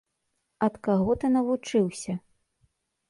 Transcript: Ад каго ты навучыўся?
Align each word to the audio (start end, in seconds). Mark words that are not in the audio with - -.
Ад 0.67 0.79
каго 0.87 1.17
ты 1.23 1.31
навучыўся? 1.35 2.17